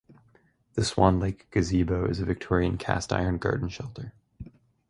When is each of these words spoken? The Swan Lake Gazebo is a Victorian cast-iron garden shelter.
The 0.73 0.83
Swan 0.83 1.19
Lake 1.19 1.47
Gazebo 1.51 2.05
is 2.07 2.19
a 2.19 2.25
Victorian 2.25 2.75
cast-iron 2.79 3.37
garden 3.37 3.69
shelter. 3.69 4.13